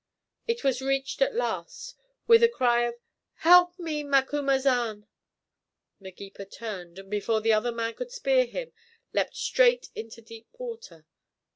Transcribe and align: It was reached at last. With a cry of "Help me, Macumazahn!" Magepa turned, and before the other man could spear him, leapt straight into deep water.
It 0.47 0.63
was 0.63 0.81
reached 0.81 1.21
at 1.21 1.35
last. 1.35 1.95
With 2.25 2.41
a 2.41 2.49
cry 2.49 2.85
of 2.87 2.95
"Help 3.45 3.77
me, 3.77 4.01
Macumazahn!" 4.01 5.05
Magepa 6.01 6.45
turned, 6.47 6.97
and 6.97 7.11
before 7.11 7.39
the 7.39 7.53
other 7.53 7.71
man 7.71 7.93
could 7.93 8.09
spear 8.11 8.45
him, 8.45 8.71
leapt 9.13 9.35
straight 9.35 9.89
into 9.93 10.23
deep 10.23 10.47
water. 10.57 11.05